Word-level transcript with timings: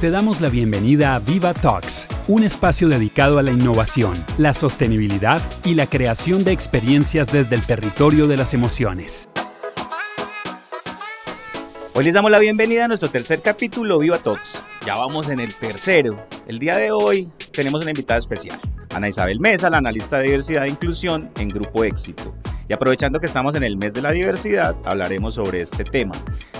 Te 0.00 0.12
damos 0.12 0.40
la 0.40 0.48
bienvenida 0.48 1.16
a 1.16 1.18
Viva 1.18 1.52
Talks, 1.52 2.06
un 2.28 2.44
espacio 2.44 2.88
dedicado 2.88 3.40
a 3.40 3.42
la 3.42 3.50
innovación, 3.50 4.14
la 4.38 4.54
sostenibilidad 4.54 5.42
y 5.64 5.74
la 5.74 5.88
creación 5.88 6.44
de 6.44 6.52
experiencias 6.52 7.32
desde 7.32 7.56
el 7.56 7.66
territorio 7.66 8.28
de 8.28 8.36
las 8.36 8.54
emociones. 8.54 9.28
Hoy 11.94 12.04
les 12.04 12.14
damos 12.14 12.30
la 12.30 12.38
bienvenida 12.38 12.84
a 12.84 12.88
nuestro 12.88 13.10
tercer 13.10 13.42
capítulo 13.42 13.98
Viva 13.98 14.18
Talks. 14.18 14.62
Ya 14.86 14.94
vamos 14.94 15.30
en 15.30 15.40
el 15.40 15.52
tercero. 15.52 16.24
El 16.46 16.60
día 16.60 16.76
de 16.76 16.92
hoy 16.92 17.28
tenemos 17.50 17.82
una 17.82 17.90
invitada 17.90 18.20
especial, 18.20 18.60
Ana 18.94 19.08
Isabel 19.08 19.40
Mesa, 19.40 19.68
la 19.68 19.78
analista 19.78 20.18
de 20.18 20.26
diversidad 20.26 20.66
e 20.66 20.70
inclusión 20.70 21.28
en 21.40 21.48
Grupo 21.48 21.82
Éxito. 21.82 22.36
Y 22.68 22.74
aprovechando 22.74 23.18
que 23.18 23.26
estamos 23.26 23.54
en 23.54 23.62
el 23.62 23.78
mes 23.78 23.94
de 23.94 24.02
la 24.02 24.12
diversidad, 24.12 24.76
hablaremos 24.84 25.34
sobre 25.34 25.62
este 25.62 25.84
tema 25.84 26.14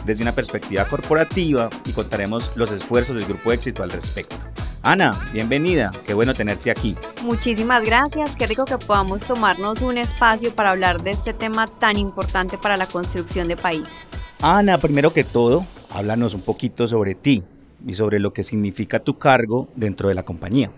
desde 0.06 0.22
una 0.22 0.32
perspectiva 0.32 0.86
corporativa 0.86 1.68
y 1.84 1.92
contaremos 1.92 2.50
los 2.56 2.70
esfuerzos 2.70 3.14
del 3.14 3.26
Grupo 3.26 3.52
Éxito 3.52 3.82
al 3.82 3.90
respecto. 3.90 4.36
Ana, 4.82 5.12
bienvenida, 5.34 5.90
qué 6.06 6.14
bueno 6.14 6.32
tenerte 6.32 6.70
aquí. 6.70 6.96
Muchísimas 7.24 7.82
gracias, 7.82 8.36
qué 8.36 8.46
rico 8.46 8.64
que 8.64 8.78
podamos 8.78 9.22
tomarnos 9.26 9.82
un 9.82 9.98
espacio 9.98 10.54
para 10.54 10.70
hablar 10.70 11.02
de 11.02 11.10
este 11.10 11.34
tema 11.34 11.66
tan 11.66 11.98
importante 11.98 12.56
para 12.56 12.78
la 12.78 12.86
construcción 12.86 13.46
de 13.46 13.56
país. 13.56 13.88
Ana, 14.40 14.78
primero 14.78 15.12
que 15.12 15.24
todo, 15.24 15.66
háblanos 15.90 16.32
un 16.32 16.40
poquito 16.40 16.88
sobre 16.88 17.16
ti 17.16 17.42
y 17.86 17.94
sobre 17.94 18.18
lo 18.18 18.32
que 18.32 18.44
significa 18.44 19.00
tu 19.00 19.18
cargo 19.18 19.68
dentro 19.76 20.08
de 20.08 20.14
la 20.14 20.22
compañía. 20.22 20.70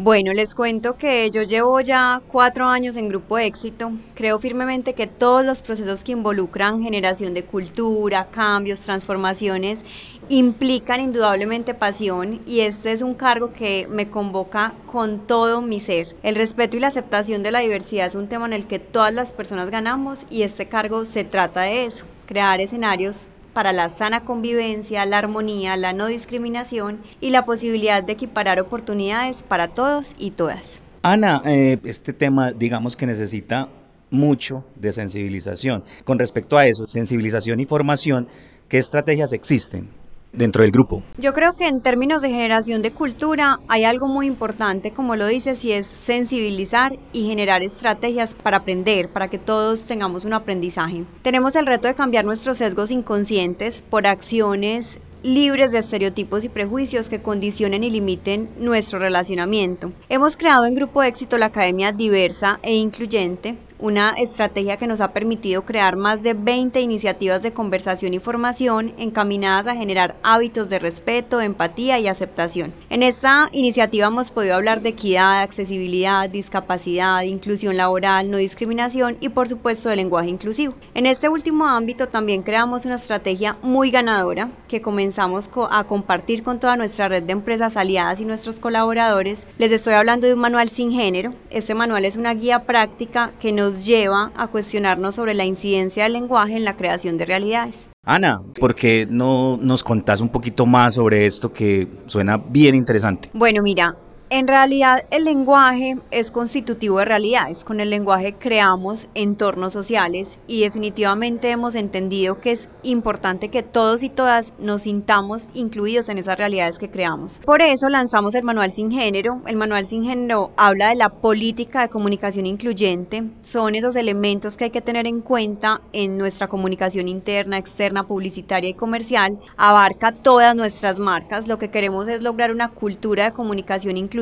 Bueno, 0.00 0.32
les 0.32 0.54
cuento 0.54 0.96
que 0.96 1.28
yo 1.32 1.42
llevo 1.42 1.80
ya 1.80 2.22
cuatro 2.28 2.68
años 2.68 2.96
en 2.96 3.08
Grupo 3.08 3.36
Éxito. 3.36 3.90
Creo 4.14 4.38
firmemente 4.38 4.94
que 4.94 5.08
todos 5.08 5.44
los 5.44 5.60
procesos 5.60 6.04
que 6.04 6.12
involucran 6.12 6.80
generación 6.84 7.34
de 7.34 7.42
cultura, 7.42 8.28
cambios, 8.30 8.78
transformaciones, 8.78 9.80
implican 10.28 11.00
indudablemente 11.00 11.74
pasión 11.74 12.40
y 12.46 12.60
este 12.60 12.92
es 12.92 13.02
un 13.02 13.14
cargo 13.14 13.52
que 13.52 13.88
me 13.90 14.08
convoca 14.08 14.72
con 14.86 15.26
todo 15.26 15.62
mi 15.62 15.80
ser. 15.80 16.14
El 16.22 16.36
respeto 16.36 16.76
y 16.76 16.80
la 16.80 16.86
aceptación 16.86 17.42
de 17.42 17.50
la 17.50 17.58
diversidad 17.58 18.06
es 18.06 18.14
un 18.14 18.28
tema 18.28 18.46
en 18.46 18.52
el 18.52 18.68
que 18.68 18.78
todas 18.78 19.12
las 19.12 19.32
personas 19.32 19.68
ganamos 19.68 20.26
y 20.30 20.42
este 20.42 20.66
cargo 20.66 21.06
se 21.06 21.24
trata 21.24 21.62
de 21.62 21.86
eso, 21.86 22.04
crear 22.28 22.60
escenarios 22.60 23.26
para 23.58 23.72
la 23.72 23.88
sana 23.88 24.24
convivencia, 24.24 25.04
la 25.04 25.18
armonía, 25.18 25.76
la 25.76 25.92
no 25.92 26.06
discriminación 26.06 27.00
y 27.20 27.30
la 27.30 27.44
posibilidad 27.44 28.04
de 28.04 28.12
equiparar 28.12 28.60
oportunidades 28.60 29.42
para 29.42 29.66
todos 29.66 30.14
y 30.16 30.30
todas. 30.30 30.80
Ana, 31.02 31.42
eh, 31.44 31.76
este 31.82 32.12
tema 32.12 32.52
digamos 32.52 32.94
que 32.96 33.04
necesita 33.04 33.68
mucho 34.10 34.64
de 34.76 34.92
sensibilización. 34.92 35.82
Con 36.04 36.20
respecto 36.20 36.56
a 36.56 36.68
eso, 36.68 36.86
sensibilización 36.86 37.58
y 37.58 37.66
formación, 37.66 38.28
¿qué 38.68 38.78
estrategias 38.78 39.32
existen? 39.32 39.88
Dentro 40.32 40.62
del 40.62 40.72
grupo? 40.72 41.02
Yo 41.18 41.32
creo 41.32 41.54
que 41.56 41.68
en 41.68 41.80
términos 41.80 42.22
de 42.22 42.30
generación 42.30 42.82
de 42.82 42.92
cultura 42.92 43.60
hay 43.68 43.84
algo 43.84 44.06
muy 44.08 44.26
importante, 44.26 44.92
como 44.92 45.16
lo 45.16 45.26
dices, 45.26 45.64
y 45.64 45.72
es 45.72 45.86
sensibilizar 45.86 46.98
y 47.12 47.26
generar 47.26 47.62
estrategias 47.62 48.34
para 48.34 48.58
aprender, 48.58 49.08
para 49.08 49.28
que 49.28 49.38
todos 49.38 49.84
tengamos 49.84 50.24
un 50.24 50.32
aprendizaje. 50.32 51.04
Tenemos 51.22 51.56
el 51.56 51.66
reto 51.66 51.88
de 51.88 51.94
cambiar 51.94 52.24
nuestros 52.24 52.58
sesgos 52.58 52.90
inconscientes 52.90 53.82
por 53.88 54.06
acciones 54.06 54.98
libres 55.22 55.72
de 55.72 55.78
estereotipos 55.78 56.44
y 56.44 56.48
prejuicios 56.48 57.08
que 57.08 57.20
condicionen 57.20 57.84
y 57.84 57.90
limiten 57.90 58.48
nuestro 58.58 58.98
relacionamiento. 58.98 59.92
Hemos 60.08 60.36
creado 60.36 60.64
en 60.66 60.74
Grupo 60.74 61.02
Éxito 61.02 61.38
la 61.38 61.46
Academia 61.46 61.92
Diversa 61.92 62.60
e 62.62 62.76
Incluyente, 62.76 63.56
una 63.78 64.10
estrategia 64.10 64.76
que 64.76 64.86
nos 64.86 65.00
ha 65.00 65.12
permitido 65.12 65.64
crear 65.64 65.96
más 65.96 66.22
de 66.22 66.34
20 66.34 66.80
iniciativas 66.80 67.42
de 67.42 67.52
conversación 67.52 68.14
y 68.14 68.18
formación 68.18 68.92
encaminadas 68.98 69.66
a 69.66 69.76
generar 69.76 70.16
hábitos 70.22 70.68
de 70.68 70.78
respeto, 70.78 71.40
empatía 71.40 71.98
y 71.98 72.08
aceptación. 72.08 72.72
En 72.90 73.02
esta 73.02 73.48
iniciativa 73.52 74.08
hemos 74.08 74.30
podido 74.30 74.54
hablar 74.54 74.82
de 74.82 74.90
equidad, 74.90 75.42
accesibilidad, 75.42 76.28
discapacidad, 76.28 77.22
inclusión 77.22 77.76
laboral, 77.76 78.30
no 78.30 78.36
discriminación 78.36 79.16
y 79.20 79.28
por 79.28 79.48
supuesto 79.48 79.88
de 79.88 79.96
lenguaje 79.96 80.28
inclusivo. 80.28 80.74
En 80.94 81.06
este 81.06 81.28
último 81.28 81.66
ámbito 81.66 82.08
también 82.08 82.42
creamos 82.42 82.84
una 82.84 82.96
estrategia 82.96 83.56
muy 83.62 83.90
ganadora 83.90 84.50
que 84.66 84.80
comenzamos 84.80 85.48
a 85.70 85.84
compartir 85.84 86.42
con 86.42 86.60
toda 86.60 86.76
nuestra 86.76 87.08
red 87.08 87.22
de 87.22 87.32
empresas 87.32 87.76
aliadas 87.76 88.20
y 88.20 88.24
nuestros 88.24 88.56
colaboradores. 88.56 89.46
Les 89.58 89.72
estoy 89.72 89.94
hablando 89.94 90.26
de 90.26 90.34
un 90.34 90.40
manual 90.40 90.68
sin 90.68 90.92
género. 90.92 91.34
Este 91.50 91.74
manual 91.74 92.04
es 92.04 92.16
una 92.16 92.34
guía 92.34 92.64
práctica 92.64 93.32
que 93.40 93.52
nos 93.52 93.67
lleva 93.84 94.32
a 94.36 94.48
cuestionarnos 94.48 95.14
sobre 95.14 95.34
la 95.34 95.44
incidencia 95.44 96.04
del 96.04 96.14
lenguaje 96.14 96.56
en 96.56 96.64
la 96.64 96.76
creación 96.76 97.18
de 97.18 97.26
realidades. 97.26 97.88
Ana, 98.04 98.40
¿por 98.58 98.74
qué 98.74 99.06
no 99.08 99.58
nos 99.60 99.84
contás 99.84 100.20
un 100.20 100.30
poquito 100.30 100.64
más 100.64 100.94
sobre 100.94 101.26
esto 101.26 101.52
que 101.52 101.86
suena 102.06 102.38
bien 102.38 102.74
interesante? 102.74 103.28
Bueno, 103.34 103.62
mira, 103.62 103.96
en 104.30 104.46
realidad 104.46 105.04
el 105.10 105.24
lenguaje 105.24 105.98
es 106.10 106.30
constitutivo 106.30 106.98
de 106.98 107.06
realidades. 107.06 107.64
Con 107.64 107.80
el 107.80 107.90
lenguaje 107.90 108.34
creamos 108.34 109.08
entornos 109.14 109.72
sociales 109.72 110.38
y 110.46 110.60
definitivamente 110.60 111.50
hemos 111.50 111.74
entendido 111.74 112.40
que 112.40 112.52
es 112.52 112.68
importante 112.82 113.48
que 113.48 113.62
todos 113.62 114.02
y 114.02 114.10
todas 114.10 114.52
nos 114.58 114.82
sintamos 114.82 115.48
incluidos 115.54 116.08
en 116.08 116.18
esas 116.18 116.36
realidades 116.36 116.78
que 116.78 116.90
creamos. 116.90 117.40
Por 117.44 117.62
eso 117.62 117.88
lanzamos 117.88 118.34
el 118.34 118.42
Manual 118.42 118.70
Sin 118.70 118.90
Género. 118.90 119.40
El 119.46 119.56
Manual 119.56 119.86
Sin 119.86 120.04
Género 120.04 120.50
habla 120.56 120.88
de 120.88 120.96
la 120.96 121.08
política 121.08 121.82
de 121.82 121.88
comunicación 121.88 122.46
incluyente. 122.46 123.24
Son 123.42 123.74
esos 123.74 123.96
elementos 123.96 124.56
que 124.56 124.64
hay 124.64 124.70
que 124.70 124.82
tener 124.82 125.06
en 125.06 125.20
cuenta 125.20 125.80
en 125.92 126.18
nuestra 126.18 126.48
comunicación 126.48 127.08
interna, 127.08 127.56
externa, 127.56 128.06
publicitaria 128.06 128.70
y 128.70 128.74
comercial. 128.74 129.38
Abarca 129.56 130.12
todas 130.12 130.54
nuestras 130.54 130.98
marcas. 130.98 131.48
Lo 131.48 131.58
que 131.58 131.70
queremos 131.70 132.08
es 132.08 132.20
lograr 132.20 132.52
una 132.52 132.68
cultura 132.68 133.24
de 133.24 133.32
comunicación 133.32 133.96
incluyente 133.96 134.17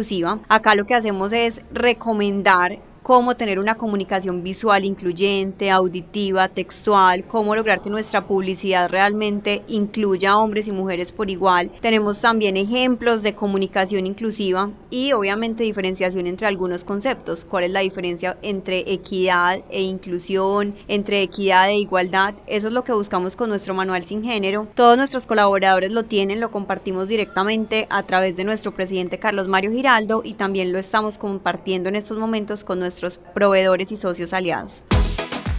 Acá 0.49 0.75
lo 0.75 0.85
que 0.87 0.95
hacemos 0.95 1.33
es 1.33 1.61
recomendar 1.73 2.79
cómo 3.07 3.37
tener 3.37 3.61
una 3.61 3.77
comunicación 3.77 4.43
visual 4.43 4.85
incluyente, 4.85 5.71
auditiva, 5.71 6.49
textual, 6.49 7.25
cómo 7.25 7.55
lograr 7.55 7.81
que 7.81 7.89
nuestra 7.89 8.27
publicidad 8.27 8.91
realmente 8.91 9.63
incluya 9.69 10.33
a 10.33 10.39
hombres 10.39 10.67
y 10.67 10.73
mujeres 10.73 11.13
por 11.13 11.31
igual. 11.31 11.71
Tenemos 11.81 12.21
también 12.21 12.57
ejemplos 12.57 13.23
de 13.23 13.37
comunicación 13.37 14.09
inclusiva 14.09 14.73
y 14.91 15.13
obviamente 15.13 15.63
diferenciación 15.63 16.27
entre 16.27 16.49
algunos 16.49 16.83
conceptos. 16.83 17.45
¿Cuál 17.45 17.63
es 17.63 17.71
la 17.71 17.79
diferencia 17.79 18.39
entre 18.43 18.81
equidad 18.93 19.61
e 19.71 19.83
inclusión, 19.83 20.75
entre 20.89 21.23
equidad 21.23 21.69
e 21.69 21.77
igualdad? 21.77 22.35
Eso 22.49 22.67
es 22.67 22.73
lo 22.73 22.83
que 22.83 22.91
buscamos 22.91 23.37
con 23.37 23.51
nuestro 23.51 23.73
manual 23.73 24.05
sin 24.05 24.25
género. 24.25 24.67
Todos 24.75 24.97
nuestros 24.97 25.27
colaboradores 25.27 25.93
lo 25.93 26.03
tienen, 26.07 26.41
lo 26.41 26.51
compartimos 26.51 27.07
directamente 27.07 27.87
a 27.89 28.03
través 28.03 28.37
de 28.37 28.43
nuestro 28.43 28.75
presidente 28.75 29.21
Carlos 29.21 29.47
Mario 29.47 29.71
Giraldo 29.71 30.23
y 30.25 30.35
también 30.35 30.73
lo 30.73 30.81
estamos 30.81 31.19
compartiendo 31.19 31.89
en 31.89 31.95
estos 31.95 32.19
momentos 32.19 32.65
con 32.65 32.81
nuestro 32.81 32.96
proveedores 33.35 33.93
y 33.93 33.97
socios 33.97 34.33
aliados. 34.33 34.83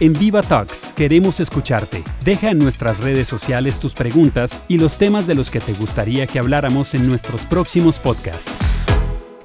En 0.00 0.12
Viva 0.12 0.42
Talks 0.42 0.92
queremos 0.96 1.40
escucharte. 1.40 2.04
Deja 2.24 2.50
en 2.50 2.58
nuestras 2.58 3.00
redes 3.00 3.26
sociales 3.26 3.80
tus 3.80 3.94
preguntas 3.94 4.62
y 4.68 4.78
los 4.78 4.96
temas 4.96 5.26
de 5.26 5.34
los 5.34 5.50
que 5.50 5.58
te 5.58 5.72
gustaría 5.72 6.28
que 6.28 6.38
habláramos 6.38 6.94
en 6.94 7.08
nuestros 7.08 7.42
próximos 7.42 7.98
podcasts. 7.98 8.52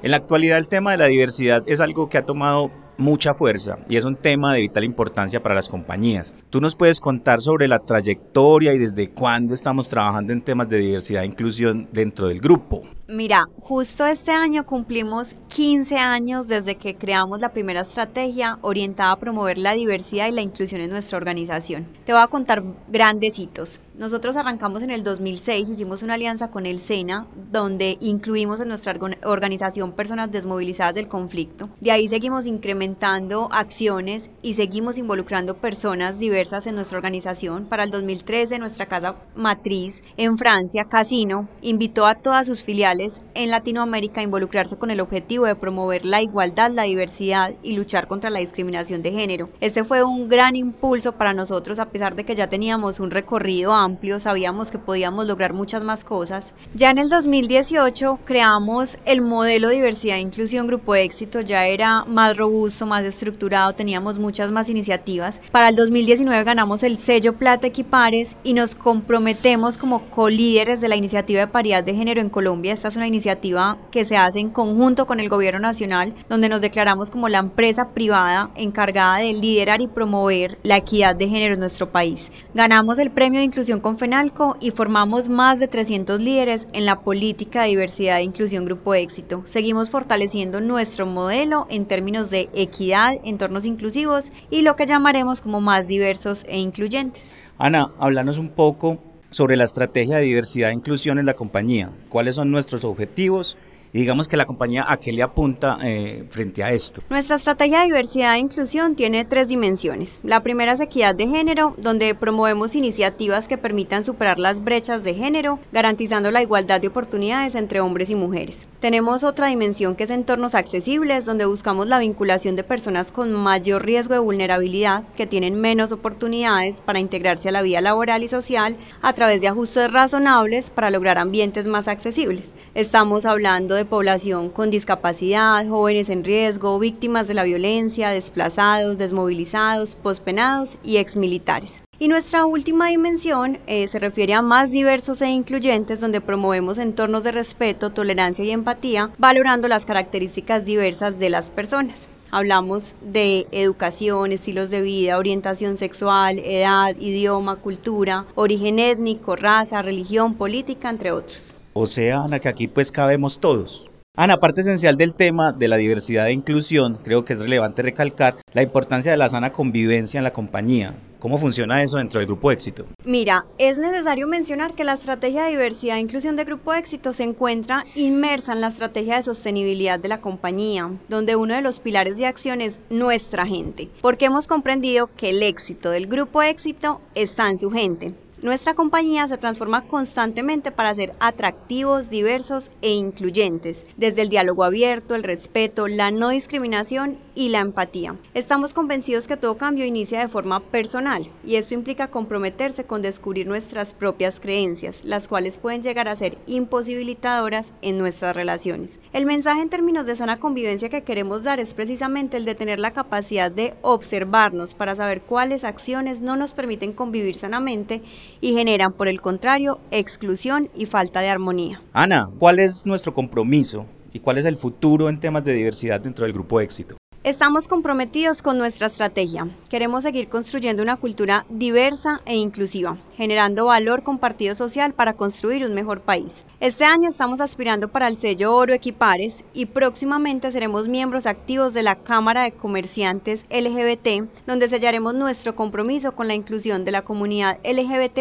En 0.02 0.12
la 0.12 0.18
actualidad 0.18 0.58
el 0.58 0.68
tema 0.68 0.92
de 0.92 0.98
la 0.98 1.06
diversidad 1.06 1.64
es 1.66 1.80
algo 1.80 2.08
que 2.08 2.18
ha 2.18 2.26
tomado 2.26 2.70
mucha 2.96 3.34
fuerza 3.34 3.78
y 3.88 3.96
es 3.96 4.04
un 4.04 4.16
tema 4.16 4.54
de 4.54 4.60
vital 4.60 4.84
importancia 4.84 5.42
para 5.42 5.54
las 5.54 5.68
compañías. 5.68 6.34
¿Tú 6.50 6.60
nos 6.60 6.76
puedes 6.76 7.00
contar 7.00 7.40
sobre 7.40 7.68
la 7.68 7.80
trayectoria 7.80 8.74
y 8.74 8.78
desde 8.78 9.10
cuándo 9.10 9.54
estamos 9.54 9.88
trabajando 9.88 10.32
en 10.32 10.42
temas 10.42 10.68
de 10.68 10.78
diversidad 10.78 11.22
e 11.22 11.26
inclusión 11.26 11.88
dentro 11.92 12.28
del 12.28 12.40
grupo? 12.40 12.82
Mira, 13.08 13.44
justo 13.58 14.06
este 14.06 14.30
año 14.30 14.64
cumplimos 14.64 15.36
15 15.48 15.96
años 15.96 16.48
desde 16.48 16.76
que 16.76 16.96
creamos 16.96 17.40
la 17.40 17.52
primera 17.52 17.82
estrategia 17.82 18.58
orientada 18.62 19.12
a 19.12 19.18
promover 19.18 19.58
la 19.58 19.74
diversidad 19.74 20.28
y 20.28 20.32
la 20.32 20.42
inclusión 20.42 20.80
en 20.80 20.90
nuestra 20.90 21.18
organización. 21.18 21.86
Te 22.04 22.12
voy 22.12 22.22
a 22.22 22.28
contar 22.28 22.62
grandes 22.88 23.38
hitos. 23.38 23.80
Nosotros 23.96 24.36
arrancamos 24.36 24.82
en 24.82 24.90
el 24.90 25.04
2006, 25.04 25.70
hicimos 25.70 26.02
una 26.02 26.14
alianza 26.14 26.50
con 26.50 26.66
el 26.66 26.80
SENA, 26.80 27.28
donde 27.52 27.96
incluimos 28.00 28.60
en 28.60 28.66
nuestra 28.66 28.98
organización 29.22 29.92
personas 29.92 30.32
desmovilizadas 30.32 30.96
del 30.96 31.06
conflicto. 31.06 31.68
De 31.80 31.92
ahí 31.92 32.08
seguimos 32.08 32.44
incrementando 32.46 33.48
acciones 33.52 34.32
y 34.42 34.54
seguimos 34.54 34.98
involucrando 34.98 35.58
personas 35.58 36.18
diversas 36.18 36.66
en 36.66 36.74
nuestra 36.74 36.98
organización. 36.98 37.66
Para 37.66 37.84
el 37.84 37.92
2013, 37.92 38.58
nuestra 38.58 38.86
casa 38.86 39.14
matriz 39.36 40.02
en 40.16 40.38
Francia, 40.38 40.86
Casino, 40.86 41.46
invitó 41.62 42.06
a 42.06 42.16
todas 42.16 42.48
sus 42.48 42.64
filiales 42.64 43.20
en 43.34 43.52
Latinoamérica 43.52 44.20
a 44.20 44.24
involucrarse 44.24 44.76
con 44.76 44.90
el 44.90 44.98
objetivo 44.98 45.46
de 45.46 45.54
promover 45.54 46.04
la 46.04 46.20
igualdad, 46.20 46.72
la 46.72 46.82
diversidad 46.82 47.54
y 47.62 47.76
luchar 47.76 48.08
contra 48.08 48.30
la 48.30 48.40
discriminación 48.40 49.04
de 49.04 49.12
género. 49.12 49.50
Este 49.60 49.84
fue 49.84 50.02
un 50.02 50.28
gran 50.28 50.56
impulso 50.56 51.12
para 51.12 51.32
nosotros, 51.32 51.78
a 51.78 51.90
pesar 51.90 52.16
de 52.16 52.24
que 52.24 52.34
ya 52.34 52.48
teníamos 52.48 52.98
un 52.98 53.12
recorrido 53.12 53.72
amplio, 53.72 53.83
sabíamos 54.18 54.70
que 54.70 54.78
podíamos 54.78 55.26
lograr 55.26 55.52
muchas 55.52 55.82
más 55.82 56.04
cosas. 56.04 56.54
Ya 56.74 56.90
en 56.90 56.98
el 56.98 57.08
2018 57.08 58.18
creamos 58.24 58.98
el 59.04 59.20
modelo 59.20 59.68
diversidad 59.68 60.16
e 60.16 60.20
inclusión 60.20 60.66
Grupo 60.66 60.94
Éxito, 60.94 61.40
ya 61.40 61.66
era 61.66 62.04
más 62.04 62.36
robusto, 62.36 62.86
más 62.86 63.04
estructurado, 63.04 63.74
teníamos 63.74 64.18
muchas 64.18 64.50
más 64.50 64.68
iniciativas. 64.68 65.40
Para 65.50 65.68
el 65.68 65.76
2019 65.76 66.44
ganamos 66.44 66.82
el 66.82 66.98
sello 66.98 67.34
Plata 67.34 67.66
Equipares 67.66 68.36
y 68.42 68.54
nos 68.54 68.74
comprometemos 68.74 69.78
como 69.78 70.10
co-líderes 70.10 70.80
de 70.80 70.88
la 70.88 70.96
iniciativa 70.96 71.40
de 71.40 71.46
paridad 71.46 71.84
de 71.84 71.94
género 71.94 72.20
en 72.20 72.30
Colombia. 72.30 72.72
Esta 72.72 72.88
es 72.88 72.96
una 72.96 73.06
iniciativa 73.06 73.78
que 73.90 74.04
se 74.04 74.16
hace 74.16 74.40
en 74.40 74.50
conjunto 74.50 75.06
con 75.06 75.20
el 75.20 75.28
gobierno 75.28 75.60
nacional, 75.60 76.14
donde 76.28 76.48
nos 76.48 76.60
declaramos 76.60 77.10
como 77.10 77.28
la 77.28 77.38
empresa 77.38 77.90
privada 77.90 78.50
encargada 78.56 79.18
de 79.18 79.32
liderar 79.32 79.80
y 79.80 79.88
promover 79.88 80.58
la 80.62 80.76
equidad 80.76 81.16
de 81.16 81.28
género 81.28 81.54
en 81.54 81.60
nuestro 81.60 81.90
país. 81.90 82.30
Ganamos 82.54 82.98
el 82.98 83.10
premio 83.10 83.40
de 83.40 83.44
inclusión 83.44 83.73
con 83.80 83.98
FENALCO 83.98 84.56
y 84.60 84.70
formamos 84.70 85.28
más 85.28 85.60
de 85.60 85.68
300 85.68 86.20
líderes 86.20 86.68
en 86.72 86.86
la 86.86 87.00
política 87.00 87.62
de 87.62 87.68
diversidad 87.68 88.18
e 88.18 88.22
inclusión 88.22 88.64
Grupo 88.64 88.94
Éxito. 88.94 89.42
Seguimos 89.44 89.90
fortaleciendo 89.90 90.60
nuestro 90.60 91.06
modelo 91.06 91.66
en 91.70 91.86
términos 91.86 92.30
de 92.30 92.48
equidad, 92.54 93.14
entornos 93.24 93.64
inclusivos 93.64 94.32
y 94.50 94.62
lo 94.62 94.76
que 94.76 94.86
llamaremos 94.86 95.40
como 95.40 95.60
más 95.60 95.88
diversos 95.88 96.44
e 96.48 96.58
incluyentes. 96.58 97.34
Ana, 97.58 97.92
háblanos 97.98 98.38
un 98.38 98.50
poco 98.50 98.98
sobre 99.30 99.56
la 99.56 99.64
estrategia 99.64 100.16
de 100.16 100.22
diversidad 100.24 100.70
e 100.70 100.74
inclusión 100.74 101.18
en 101.18 101.26
la 101.26 101.34
compañía. 101.34 101.90
¿Cuáles 102.08 102.36
son 102.36 102.50
nuestros 102.50 102.84
objetivos? 102.84 103.56
Y 103.94 104.00
digamos 104.00 104.26
que 104.26 104.36
la 104.36 104.44
compañía 104.44 104.84
a 104.88 104.96
qué 104.96 105.12
le 105.12 105.22
apunta 105.22 105.78
eh, 105.80 106.24
frente 106.28 106.64
a 106.64 106.72
esto. 106.72 107.00
Nuestra 107.10 107.36
estrategia 107.36 107.78
de 107.78 107.84
diversidad 107.84 108.34
e 108.34 108.38
inclusión 108.38 108.96
tiene 108.96 109.24
tres 109.24 109.46
dimensiones. 109.46 110.18
La 110.24 110.42
primera 110.42 110.72
es 110.72 110.80
equidad 110.80 111.14
de 111.14 111.28
género, 111.28 111.76
donde 111.78 112.16
promovemos 112.16 112.74
iniciativas 112.74 113.46
que 113.46 113.56
permitan 113.56 114.02
superar 114.02 114.40
las 114.40 114.64
brechas 114.64 115.04
de 115.04 115.14
género, 115.14 115.60
garantizando 115.70 116.32
la 116.32 116.42
igualdad 116.42 116.80
de 116.80 116.88
oportunidades 116.88 117.54
entre 117.54 117.80
hombres 117.80 118.10
y 118.10 118.16
mujeres. 118.16 118.66
Tenemos 118.80 119.22
otra 119.22 119.46
dimensión 119.46 119.94
que 119.94 120.02
es 120.02 120.10
entornos 120.10 120.56
accesibles, 120.56 121.24
donde 121.24 121.46
buscamos 121.46 121.86
la 121.86 122.00
vinculación 122.00 122.56
de 122.56 122.64
personas 122.64 123.12
con 123.12 123.32
mayor 123.32 123.84
riesgo 123.84 124.14
de 124.14 124.20
vulnerabilidad, 124.20 125.04
que 125.16 125.28
tienen 125.28 125.60
menos 125.60 125.92
oportunidades 125.92 126.80
para 126.80 126.98
integrarse 126.98 127.48
a 127.48 127.52
la 127.52 127.62
vida 127.62 127.80
laboral 127.80 128.24
y 128.24 128.28
social 128.28 128.76
a 129.02 129.12
través 129.12 129.40
de 129.40 129.46
ajustes 129.46 129.92
razonables 129.92 130.70
para 130.70 130.90
lograr 130.90 131.16
ambientes 131.16 131.68
más 131.68 131.86
accesibles. 131.86 132.50
Estamos 132.74 133.24
hablando 133.24 133.83
población 133.84 134.50
con 134.50 134.70
discapacidad, 134.70 135.66
jóvenes 135.68 136.08
en 136.08 136.24
riesgo, 136.24 136.78
víctimas 136.78 137.28
de 137.28 137.34
la 137.34 137.44
violencia, 137.44 138.10
desplazados, 138.10 138.98
desmovilizados, 138.98 139.94
pospenados 139.94 140.76
y 140.82 140.96
exmilitares. 140.96 141.82
Y 141.98 142.08
nuestra 142.08 142.44
última 142.44 142.88
dimensión 142.88 143.58
eh, 143.66 143.86
se 143.86 144.00
refiere 144.00 144.34
a 144.34 144.42
más 144.42 144.72
diversos 144.72 145.22
e 145.22 145.28
incluyentes 145.28 146.00
donde 146.00 146.20
promovemos 146.20 146.78
entornos 146.78 147.22
de 147.22 147.30
respeto, 147.30 147.90
tolerancia 147.90 148.44
y 148.44 148.50
empatía, 148.50 149.10
valorando 149.16 149.68
las 149.68 149.84
características 149.84 150.64
diversas 150.64 151.18
de 151.18 151.30
las 151.30 151.50
personas. 151.50 152.08
Hablamos 152.32 152.96
de 153.00 153.46
educación, 153.52 154.32
estilos 154.32 154.70
de 154.70 154.80
vida, 154.80 155.18
orientación 155.18 155.78
sexual, 155.78 156.40
edad, 156.40 156.96
idioma, 156.98 157.56
cultura, 157.56 158.26
origen 158.34 158.80
étnico, 158.80 159.36
raza, 159.36 159.80
religión, 159.82 160.34
política, 160.34 160.90
entre 160.90 161.12
otros. 161.12 161.54
O 161.76 161.88
sea, 161.88 162.22
Ana, 162.22 162.38
que 162.38 162.48
aquí 162.48 162.68
pues 162.68 162.92
cabemos 162.92 163.40
todos. 163.40 163.90
Ana, 164.16 164.38
parte 164.38 164.60
esencial 164.60 164.96
del 164.96 165.12
tema 165.12 165.52
de 165.52 165.66
la 165.66 165.74
diversidad 165.74 166.28
e 166.28 166.32
inclusión, 166.32 166.98
creo 167.02 167.24
que 167.24 167.32
es 167.32 167.40
relevante 167.40 167.82
recalcar 167.82 168.36
la 168.52 168.62
importancia 168.62 169.10
de 169.10 169.16
la 169.16 169.28
sana 169.28 169.50
convivencia 169.50 170.18
en 170.18 170.24
la 170.24 170.32
compañía. 170.32 170.94
¿Cómo 171.18 171.36
funciona 171.36 171.82
eso 171.82 171.98
dentro 171.98 172.20
del 172.20 172.28
Grupo 172.28 172.52
Éxito? 172.52 172.84
Mira, 173.04 173.44
es 173.58 173.76
necesario 173.76 174.28
mencionar 174.28 174.74
que 174.74 174.84
la 174.84 174.92
estrategia 174.92 175.42
de 175.42 175.50
diversidad 175.50 175.96
e 175.96 176.00
inclusión 176.00 176.36
de 176.36 176.44
Grupo 176.44 176.72
Éxito 176.74 177.12
se 177.12 177.24
encuentra 177.24 177.84
inmersa 177.96 178.52
en 178.52 178.60
la 178.60 178.68
estrategia 178.68 179.16
de 179.16 179.24
sostenibilidad 179.24 179.98
de 179.98 180.08
la 180.08 180.20
compañía, 180.20 180.92
donde 181.08 181.34
uno 181.34 181.54
de 181.54 181.62
los 181.62 181.80
pilares 181.80 182.16
de 182.16 182.26
acción 182.26 182.60
es 182.60 182.78
nuestra 182.90 183.46
gente, 183.46 183.88
porque 184.00 184.26
hemos 184.26 184.46
comprendido 184.46 185.10
que 185.16 185.30
el 185.30 185.42
éxito 185.42 185.90
del 185.90 186.06
Grupo 186.06 186.40
Éxito 186.40 187.00
está 187.16 187.50
en 187.50 187.58
su 187.58 187.72
gente. 187.72 188.14
Nuestra 188.44 188.74
compañía 188.74 189.26
se 189.26 189.38
transforma 189.38 189.86
constantemente 189.86 190.70
para 190.70 190.94
ser 190.94 191.14
atractivos, 191.18 192.10
diversos 192.10 192.70
e 192.82 192.90
incluyentes, 192.90 193.86
desde 193.96 194.20
el 194.20 194.28
diálogo 194.28 194.64
abierto, 194.64 195.14
el 195.14 195.22
respeto, 195.22 195.88
la 195.88 196.10
no 196.10 196.28
discriminación 196.28 197.16
y 197.34 197.48
la 197.48 197.60
empatía. 197.60 198.16
Estamos 198.34 198.74
convencidos 198.74 199.26
que 199.26 199.36
todo 199.36 199.56
cambio 199.56 199.84
inicia 199.84 200.20
de 200.20 200.28
forma 200.28 200.60
personal 200.60 201.28
y 201.44 201.56
esto 201.56 201.74
implica 201.74 202.08
comprometerse 202.08 202.84
con 202.84 203.02
descubrir 203.02 203.46
nuestras 203.46 203.92
propias 203.92 204.40
creencias, 204.40 205.04
las 205.04 205.28
cuales 205.28 205.58
pueden 205.58 205.82
llegar 205.82 206.08
a 206.08 206.16
ser 206.16 206.38
imposibilitadoras 206.46 207.72
en 207.82 207.98
nuestras 207.98 208.36
relaciones. 208.36 208.90
El 209.12 209.26
mensaje 209.26 209.62
en 209.62 209.68
términos 209.68 210.06
de 210.06 210.16
sana 210.16 210.38
convivencia 210.38 210.88
que 210.88 211.02
queremos 211.02 211.42
dar 211.42 211.60
es 211.60 211.74
precisamente 211.74 212.36
el 212.36 212.44
de 212.44 212.54
tener 212.54 212.78
la 212.78 212.92
capacidad 212.92 213.50
de 213.50 213.74
observarnos 213.82 214.74
para 214.74 214.94
saber 214.94 215.22
cuáles 215.22 215.64
acciones 215.64 216.20
no 216.20 216.36
nos 216.36 216.52
permiten 216.52 216.92
convivir 216.92 217.36
sanamente 217.36 218.02
y 218.40 218.54
generan, 218.54 218.92
por 218.92 219.08
el 219.08 219.20
contrario, 219.20 219.78
exclusión 219.90 220.70
y 220.74 220.86
falta 220.86 221.20
de 221.20 221.28
armonía. 221.28 221.82
Ana, 221.92 222.30
¿cuál 222.38 222.58
es 222.58 222.86
nuestro 222.86 223.14
compromiso 223.14 223.86
y 224.12 224.20
cuál 224.20 224.38
es 224.38 224.46
el 224.46 224.56
futuro 224.56 225.08
en 225.08 225.18
temas 225.18 225.44
de 225.44 225.52
diversidad 225.52 226.00
dentro 226.00 226.24
del 226.24 226.32
grupo 226.32 226.60
éxito? 226.60 226.96
Estamos 227.24 227.68
comprometidos 227.68 228.42
con 228.42 228.58
nuestra 228.58 228.86
estrategia. 228.86 229.48
Queremos 229.70 230.02
seguir 230.02 230.28
construyendo 230.28 230.82
una 230.82 230.96
cultura 230.96 231.46
diversa 231.48 232.20
e 232.26 232.36
inclusiva, 232.36 232.98
generando 233.16 233.64
valor 233.64 234.02
compartido 234.02 234.54
social 234.54 234.92
para 234.92 235.14
construir 235.14 235.64
un 235.64 235.72
mejor 235.72 236.02
país. 236.02 236.44
Este 236.60 236.84
año 236.84 237.08
estamos 237.08 237.40
aspirando 237.40 237.88
para 237.88 238.08
el 238.08 238.18
sello 238.18 238.54
Oro 238.54 238.74
Equipares 238.74 239.42
y 239.54 239.64
próximamente 239.64 240.52
seremos 240.52 240.86
miembros 240.86 241.24
activos 241.24 241.72
de 241.72 241.82
la 241.82 241.94
Cámara 241.94 242.42
de 242.42 242.52
Comerciantes 242.52 243.46
LGBT, 243.48 244.28
donde 244.46 244.68
sellaremos 244.68 245.14
nuestro 245.14 245.56
compromiso 245.56 246.12
con 246.12 246.28
la 246.28 246.34
inclusión 246.34 246.84
de 246.84 246.92
la 246.92 247.06
comunidad 247.06 247.58
LGBT 247.64 248.18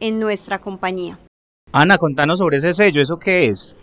en 0.00 0.20
nuestra 0.20 0.58
compañía. 0.58 1.18
Ana, 1.70 1.98
contanos 1.98 2.38
sobre 2.38 2.56
ese 2.56 2.72
sello, 2.72 3.02
¿eso 3.02 3.18
qué 3.18 3.48
es? 3.48 3.76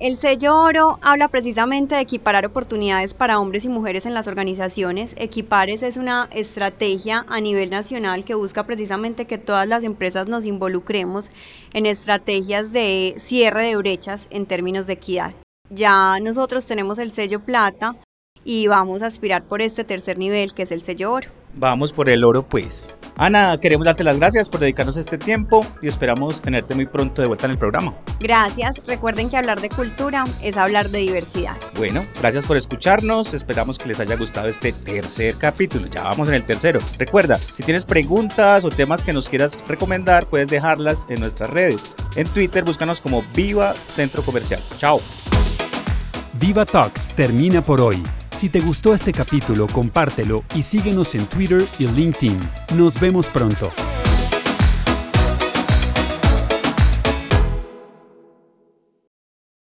El 0.00 0.16
sello 0.16 0.56
oro 0.56 1.00
habla 1.02 1.26
precisamente 1.26 1.96
de 1.96 2.02
equiparar 2.02 2.46
oportunidades 2.46 3.14
para 3.14 3.40
hombres 3.40 3.64
y 3.64 3.68
mujeres 3.68 4.06
en 4.06 4.14
las 4.14 4.28
organizaciones. 4.28 5.12
Equipares 5.18 5.82
es 5.82 5.96
una 5.96 6.28
estrategia 6.30 7.26
a 7.28 7.40
nivel 7.40 7.68
nacional 7.70 8.24
que 8.24 8.36
busca 8.36 8.64
precisamente 8.64 9.24
que 9.24 9.38
todas 9.38 9.66
las 9.66 9.82
empresas 9.82 10.28
nos 10.28 10.44
involucremos 10.44 11.32
en 11.72 11.84
estrategias 11.84 12.70
de 12.70 13.16
cierre 13.18 13.64
de 13.64 13.76
brechas 13.76 14.28
en 14.30 14.46
términos 14.46 14.86
de 14.86 14.92
equidad. 14.92 15.34
Ya 15.68 16.20
nosotros 16.20 16.64
tenemos 16.64 17.00
el 17.00 17.10
sello 17.10 17.40
plata 17.40 17.96
y 18.44 18.68
vamos 18.68 19.02
a 19.02 19.06
aspirar 19.06 19.42
por 19.48 19.62
este 19.62 19.82
tercer 19.82 20.16
nivel 20.16 20.54
que 20.54 20.62
es 20.62 20.70
el 20.70 20.82
sello 20.82 21.10
oro. 21.10 21.28
Vamos 21.58 21.92
por 21.92 22.08
el 22.08 22.24
oro 22.24 22.42
pues. 22.42 22.88
Ana, 23.16 23.58
queremos 23.60 23.84
darte 23.84 24.04
las 24.04 24.16
gracias 24.16 24.48
por 24.48 24.60
dedicarnos 24.60 24.96
este 24.96 25.18
tiempo 25.18 25.66
y 25.82 25.88
esperamos 25.88 26.40
tenerte 26.40 26.76
muy 26.76 26.86
pronto 26.86 27.20
de 27.20 27.26
vuelta 27.26 27.46
en 27.46 27.52
el 27.52 27.58
programa. 27.58 27.92
Gracias. 28.20 28.80
Recuerden 28.86 29.28
que 29.28 29.36
hablar 29.36 29.60
de 29.60 29.68
cultura 29.68 30.22
es 30.40 30.56
hablar 30.56 30.88
de 30.90 31.00
diversidad. 31.00 31.56
Bueno, 31.76 32.06
gracias 32.20 32.46
por 32.46 32.56
escucharnos. 32.56 33.34
Esperamos 33.34 33.76
que 33.76 33.88
les 33.88 33.98
haya 33.98 34.14
gustado 34.14 34.48
este 34.48 34.72
tercer 34.72 35.34
capítulo. 35.34 35.88
Ya 35.88 36.04
vamos 36.04 36.28
en 36.28 36.34
el 36.34 36.44
tercero. 36.44 36.78
Recuerda, 36.96 37.36
si 37.38 37.64
tienes 37.64 37.84
preguntas 37.84 38.64
o 38.64 38.68
temas 38.68 39.02
que 39.02 39.12
nos 39.12 39.28
quieras 39.28 39.58
recomendar, 39.66 40.28
puedes 40.28 40.46
dejarlas 40.46 41.06
en 41.08 41.18
nuestras 41.18 41.50
redes. 41.50 41.96
En 42.14 42.28
Twitter, 42.28 42.62
búscanos 42.62 43.00
como 43.00 43.24
Viva 43.34 43.74
Centro 43.88 44.22
Comercial. 44.22 44.62
Chao. 44.76 45.00
Viva 46.34 46.64
Talks 46.64 47.12
termina 47.16 47.60
por 47.60 47.80
hoy. 47.80 48.00
Si 48.38 48.48
te 48.48 48.60
gustó 48.60 48.94
este 48.94 49.12
capítulo, 49.12 49.66
compártelo 49.66 50.44
y 50.54 50.62
síguenos 50.62 51.16
en 51.16 51.26
Twitter 51.26 51.66
y 51.80 51.88
LinkedIn. 51.88 52.38
Nos 52.76 53.00
vemos 53.00 53.28
pronto. 53.28 53.72